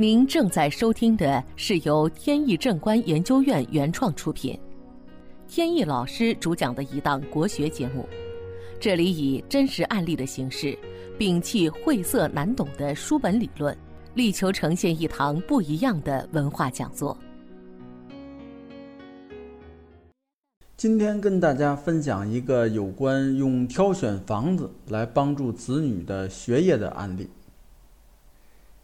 [0.00, 4.58] 您正在收听的是由天意正观研究院原创出品，
[5.46, 8.08] 天意老师主讲的一档国学节目。
[8.80, 10.74] 这里以真实案例的形式，
[11.18, 13.76] 摒弃晦涩难懂的书本理论，
[14.14, 17.14] 力求呈现一堂不一样的文化讲座。
[20.78, 27.28] 今天跟大家分享一个有关用挑选房子来帮助子女的学业的案例。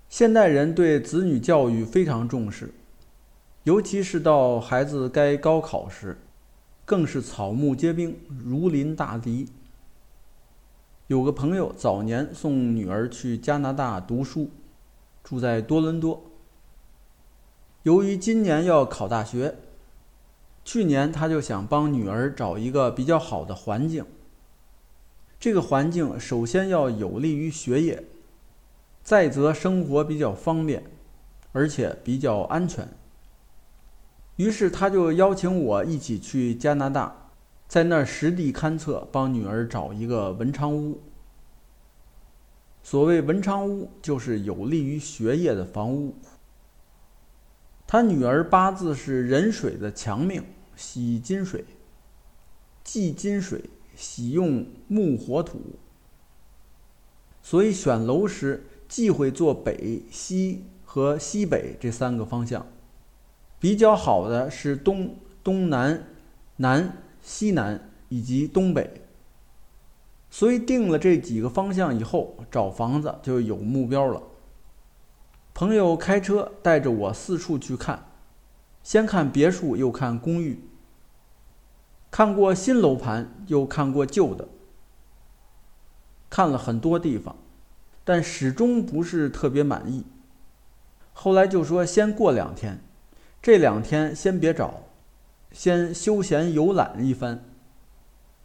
[0.08, 2.72] 现代人对子女教育非常重视，
[3.64, 6.18] 尤其是到孩子该高考时，
[6.84, 9.48] 更是草木皆兵，如临大敌。
[11.08, 14.50] 有个朋友早年送女儿去加拿大读书，
[15.22, 16.22] 住在多伦多。
[17.82, 19.56] 由于今年要考大学。
[20.64, 24.04] 去年他就想帮女儿找一个比较好的环境。
[25.38, 28.02] 这个环境首先要有利于学业，
[29.06, 30.82] 再则生活比较方便，
[31.52, 32.88] 而且比较安全。
[34.34, 37.30] 于是他就邀请我一起去加拿大，
[37.68, 41.00] 在那儿实地勘测，帮女儿找一个文昌屋。
[42.82, 46.16] 所谓文昌屋，就是有利于学业的房屋。
[47.86, 50.42] 他女儿八字是壬水的强命。
[50.74, 51.64] 喜金水，
[52.82, 55.76] 忌金水，喜用木火土，
[57.40, 62.66] 所以选楼时忌讳坐北、西和西北这三个方向，
[63.58, 66.08] 比较好的是东、东南、
[66.56, 69.02] 南、西南以及东北。
[70.30, 74.22] 所以定了这几个方向以后，找房子就有目标了。
[75.54, 78.10] 朋友开车带着我四处去看。
[78.82, 80.60] 先看别墅，又看公寓。
[82.10, 84.48] 看过新楼盘，又看过旧的，
[86.30, 87.36] 看了很多地方，
[88.06, 90.04] 但始终不是特别满意。
[91.12, 92.78] 后来就说先过两天，
[93.42, 94.84] 这两天先别找，
[95.50, 97.42] 先休闲游览一番。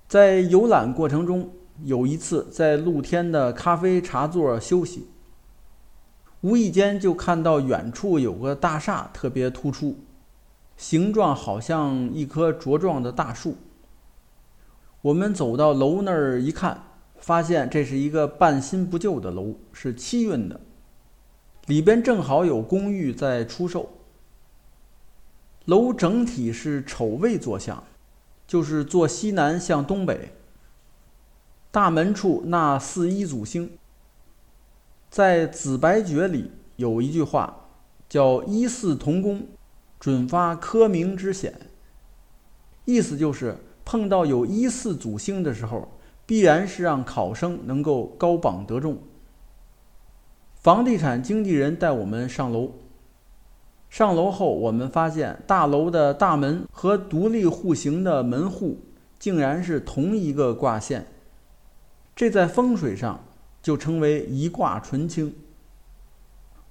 [0.07, 1.51] 在游览过程中，
[1.83, 5.09] 有一次在露天的咖啡茶座休息，
[6.41, 9.99] 无意间就看到远处有个大厦特别突出。
[10.75, 13.57] 形状好像一棵茁壮的大树。
[15.03, 16.81] 我们走到楼那儿一看，
[17.21, 20.59] 发现这是一个半新不旧的楼，是七运的，
[21.67, 23.89] 里边正好有公寓在出售。
[25.65, 27.81] 楼整体是丑位坐向，
[28.45, 30.33] 就是坐西南向东北。
[31.71, 33.71] 大门处那四一祖星，
[35.09, 37.69] 在紫白诀里有一句话，
[38.09, 39.47] 叫“一四同宫”。
[40.01, 41.53] 准发科名之险，
[42.85, 43.55] 意思就是
[43.85, 45.87] 碰到有一四祖星的时候，
[46.31, 48.99] 必然是让考生能够高榜得中。
[50.55, 52.71] 房地产经纪人带我们上楼，
[53.89, 58.79] 上楼后我们发现大楼的大门和独立户型的门户
[59.19, 61.05] 竟然是同一个挂线，
[62.15, 63.25] 这在风水上
[63.61, 65.35] 就称为一挂纯清。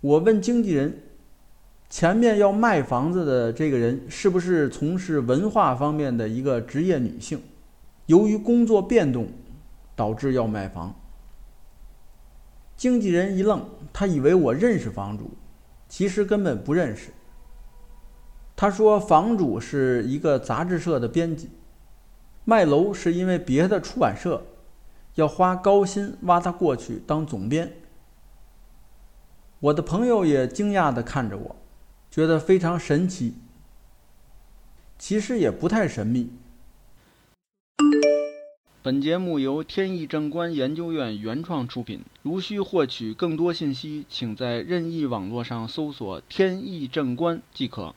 [0.01, 1.03] 我问经纪人。
[1.91, 7.43] 前面要卖房子的这个人是不是从事文化方面的一个职业女性？
[8.07, 9.27] 由于工作变动，
[10.01, 10.95] 导致要卖房。
[12.75, 15.33] 经纪人一愣，他以为我认识房主，
[15.91, 17.11] 其实根本不认识。
[18.57, 21.51] 他说房主是一个杂志社的编辑，
[22.47, 24.43] 卖楼是因为别的出版社
[25.17, 27.71] 要花高薪挖他过去当总编。
[29.59, 31.57] 我的朋友也惊讶地看着我。
[32.11, 33.35] 觉得非常神奇，
[34.99, 36.33] 其实也不太神秘。
[38.83, 42.03] 本节目由天意正观研究院原创出品。
[42.23, 47.95] 如需获取更多信息，请在任意网络上搜索“天意正观”即可。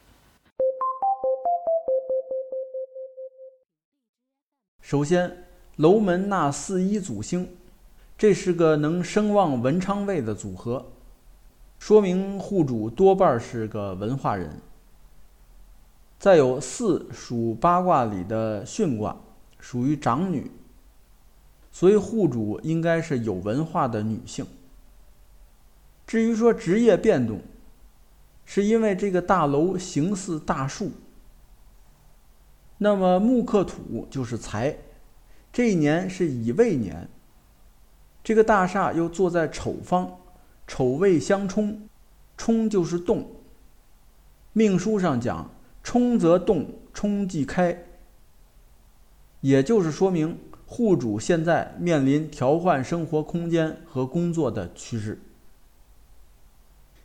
[4.82, 5.46] 首先，
[5.78, 7.48] 楼门那四一祖星，
[8.18, 10.86] 这是个能声望文昌位的组合。
[11.80, 14.60] 说明户主多半是个文化人。
[16.20, 19.16] 再有四属八卦里的巽卦，
[19.60, 20.52] 属于长女，
[21.74, 24.46] 所以户主应该是有文化的女性。
[26.08, 27.42] 至于说职业变动，
[28.46, 30.92] 是因为这个大楼形似大树，
[32.78, 34.78] 那么木克土就是财，
[35.52, 37.10] 这一年是乙未年，
[38.24, 40.20] 这个大厦又坐在丑方。
[40.66, 41.90] 丑未相冲，
[42.38, 43.30] 冲就是动。
[44.54, 45.52] 命书上讲，
[45.84, 47.86] 冲则动，冲即开。
[49.42, 50.38] 也就是说明
[50.76, 55.22] 户主现在面临调换生活空间和工作的趋势。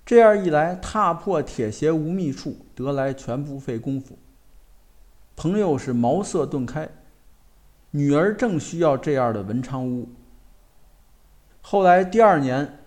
[0.07, 4.17] 这样一来，踏破铁鞋无觅处，得来全不费功夫。
[5.37, 6.89] 朋友是茅塞顿开，
[7.91, 10.09] 女儿正需要这样的文昌屋。
[11.61, 12.79] 后来第二年，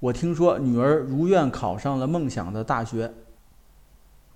[0.00, 3.12] 我听说女儿如愿考上了梦想的大学，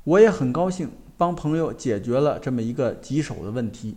[0.05, 3.97] 我也很高兴，帮朋友解决了这么一个棘手的问题。